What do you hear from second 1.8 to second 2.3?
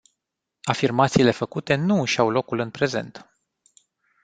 își au